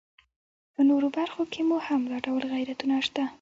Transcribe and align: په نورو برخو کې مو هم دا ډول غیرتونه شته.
په 0.73 0.81
نورو 0.89 1.07
برخو 1.17 1.41
کې 1.51 1.61
مو 1.67 1.77
هم 1.87 2.01
دا 2.11 2.17
ډول 2.25 2.43
غیرتونه 2.53 2.95
شته. 3.07 3.23